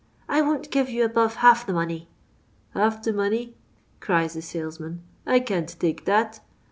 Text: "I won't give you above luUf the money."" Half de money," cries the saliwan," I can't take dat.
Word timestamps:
"I 0.37 0.41
won't 0.41 0.71
give 0.71 0.89
you 0.89 1.05
above 1.05 1.35
luUf 1.35 1.63
the 1.63 1.73
money."" 1.73 2.09
Half 2.73 3.03
de 3.03 3.13
money," 3.13 3.55
cries 3.99 4.33
the 4.33 4.39
saliwan," 4.41 5.01
I 5.27 5.39
can't 5.39 5.75
take 5.79 6.05
dat. 6.05 6.39